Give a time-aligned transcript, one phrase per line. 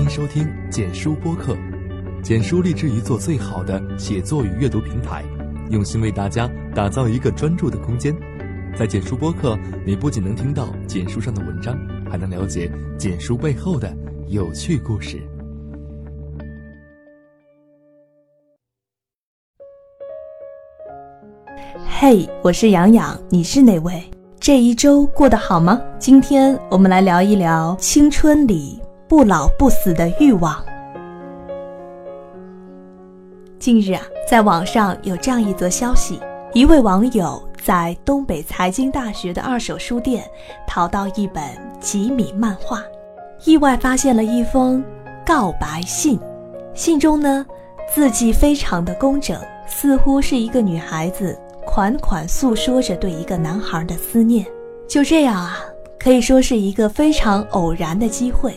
[0.00, 1.54] 欢迎收听简书播客。
[2.22, 5.22] 简书立志于做最好的写作与阅读平台，
[5.68, 8.16] 用心为大家打造一个专注的空间。
[8.74, 11.78] 在简书播客，你不仅能听到简书上的文章，
[12.10, 13.94] 还能了解简书背后的
[14.28, 15.20] 有趣故事。
[21.86, 24.02] 嘿，我是杨洋，你是哪位？
[24.40, 25.78] 这一周过得好吗？
[25.98, 28.80] 今天我们来聊一聊青春里
[29.10, 30.64] 不老不死的欲望。
[33.58, 36.20] 近日啊，在网上有这样一则消息：
[36.54, 40.24] 一位网友在东北财经大学的二手书店
[40.64, 41.42] 淘到一本
[41.80, 42.84] 吉米漫画，
[43.44, 44.80] 意外发现了一封
[45.26, 46.16] 告白信。
[46.72, 47.44] 信中呢，
[47.92, 49.36] 字迹非常的工整，
[49.66, 51.36] 似乎是一个女孩子。
[51.66, 54.46] 款款诉说着对一个男孩的思念，
[54.86, 55.58] 就这样啊，
[55.98, 58.54] 可以说是一个非常偶然的机会。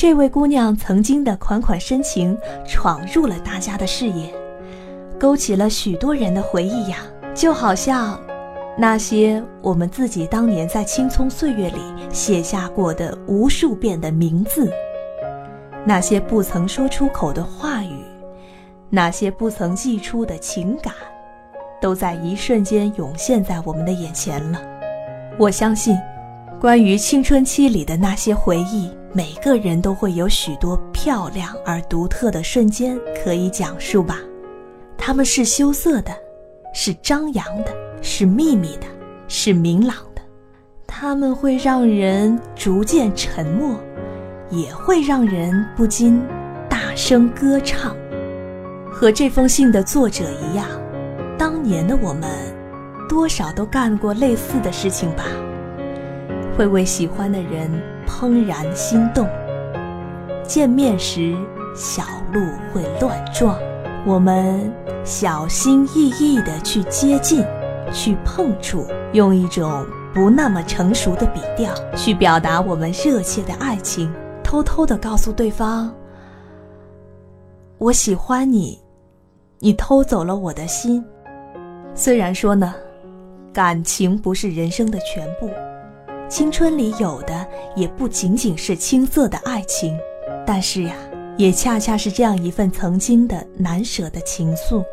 [0.00, 4.32] 这位姑娘曾经的款款深情闯入了大家的视野，
[5.18, 6.98] 勾起了许多人的回忆呀，
[7.34, 8.16] 就好像
[8.78, 11.80] 那些我们自己当年在青葱岁月里
[12.12, 14.72] 写下过的无数遍的名字，
[15.84, 18.04] 那些不曾说出口的话语，
[18.88, 20.94] 那些不曾寄出的情感。
[21.80, 24.60] 都在一瞬间涌现在我们的眼前了。
[25.36, 25.98] 我相信，
[26.60, 34.18] 关于青春期里的那些回忆，每个人都会有许多漂亮而独特的瞬间可以讲述吧。
[34.96, 36.10] 他们是羞涩的，
[36.74, 38.88] 是张扬的，是秘密的，
[39.28, 40.22] 是明朗的。
[40.84, 43.78] 他们会让人逐渐沉默，
[44.50, 46.20] 也会让人不禁
[46.68, 47.94] 大声歌唱。
[48.90, 50.66] 和这封信的作者一样。
[51.38, 52.28] 当年的我们，
[53.08, 55.22] 多少都干过类似的事情吧？
[56.58, 57.70] 会为喜欢的人
[58.04, 59.28] 怦然心动，
[60.42, 61.36] 见面时
[61.72, 62.02] 小
[62.32, 62.40] 鹿
[62.72, 63.56] 会乱撞，
[64.04, 64.68] 我们
[65.04, 67.44] 小心翼翼地去接近，
[67.92, 75.94] 去碰触，用一种不那么成熟的笔调去表达我们热切的爱情，偷偷地告诉对方
[77.78, 78.80] ：“我喜欢你，
[79.60, 81.04] 你偷走了我的心。”
[81.94, 82.74] 虽然说呢，
[83.52, 85.48] 感情不是人生的全部，
[86.28, 89.98] 青春里有的也不仅仅是青涩的爱情，
[90.46, 90.94] 但是呀，
[91.38, 94.84] 也恰恰是这样一份曾经的难舍的情愫，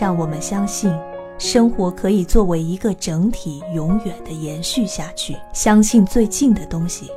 [0.00, 0.92] 让我们相信
[1.38, 5.36] 生活可以作为一个整体永远的延续下去。
[5.52, 7.08] 相信最近的东西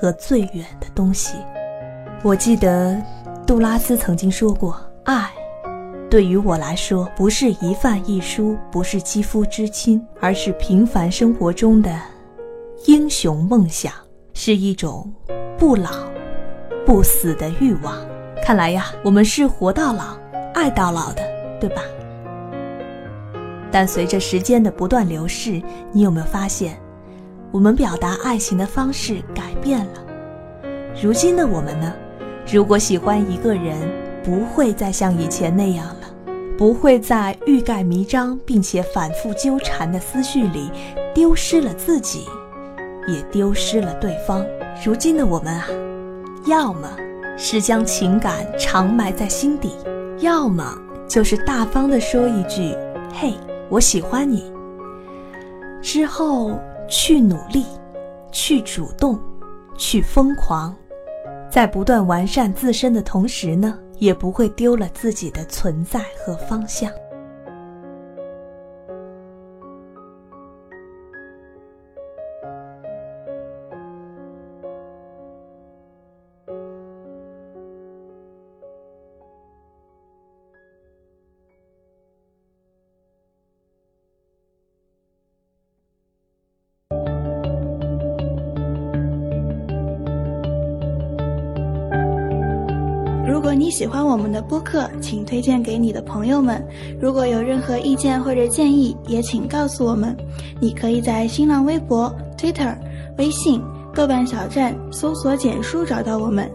[0.00, 1.34] 和最远的东西。
[2.22, 2.96] 我记得
[3.44, 5.28] 杜拉斯曾经说过，爱。
[6.08, 11.90] 对于我来说，不是一饭一书，不是肌肤之亲，而是平凡生活中的
[12.86, 13.90] 英雄梦想，
[14.34, 15.10] 是一种
[15.58, 15.88] 不老
[16.84, 17.96] 不死的欲望。
[18.42, 20.18] 看来呀，我们是活到老，
[20.52, 21.22] 爱到老的，
[21.58, 21.80] 对吧？
[23.72, 25.62] 但随着时间的不断流逝，
[25.92, 26.78] 你有没有发现，
[27.50, 30.04] 我们表达爱情的方式改变了？
[31.02, 31.90] 如今的我们呢？
[32.52, 33.78] 如果喜欢一个人，
[34.22, 36.10] 不会再像以前那样了。
[36.58, 40.70] 不会在欲盖弥彰并且反复纠缠的思绪里
[41.12, 42.28] 丢失了自己，
[43.06, 44.44] 也丢失了对方。
[44.84, 45.66] 如今的我们啊，
[46.46, 46.88] 要么
[47.36, 49.72] 是将情感长埋在心底，
[50.18, 50.76] 要么
[51.08, 52.76] 就是大方的说一句
[53.12, 53.34] “嘿，
[53.68, 54.52] 我喜欢你”，
[55.82, 57.64] 之后去努力，
[58.32, 59.18] 去主动，
[59.76, 60.74] 去疯狂，
[61.50, 63.78] 在不断完善自身的同时呢。
[64.00, 66.90] 也不会丢了自己的存在和方向。
[93.34, 96.64] 如果你喜欢我们的播客，请推荐给你的朋友们。
[97.00, 100.16] 如果有任何意见或者建议，也请告诉我们。
[100.60, 102.76] 你可以在新浪微博、Twitter、
[103.18, 103.60] 微信、
[103.92, 106.48] 豆瓣小站搜索“简书”找到我们。